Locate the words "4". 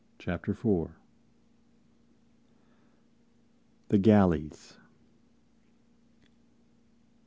0.55-0.95